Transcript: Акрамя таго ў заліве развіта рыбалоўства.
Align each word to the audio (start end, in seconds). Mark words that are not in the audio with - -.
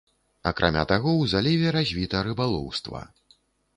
Акрамя 0.51 0.85
таго 0.91 1.11
ў 1.17 1.23
заліве 1.35 1.75
развіта 1.77 2.25
рыбалоўства. 2.29 3.07